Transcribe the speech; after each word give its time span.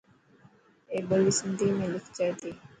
اي 0.91 0.99
ٻولي 1.07 1.31
سنڌي 1.39 1.67
۾ 1.79 1.85
لکجي 1.93 2.29
تي. 2.39 2.51